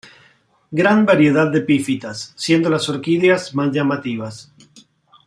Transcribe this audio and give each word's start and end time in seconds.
Gran 0.71 1.05
variedad 1.05 1.51
de 1.51 1.59
epifitas, 1.59 2.33
siendo 2.35 2.71
las 2.71 2.89
orquídeas 2.89 3.53
más 3.53 3.71
llamativas. 3.71 4.51